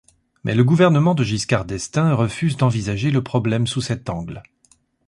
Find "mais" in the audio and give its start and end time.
0.43-0.55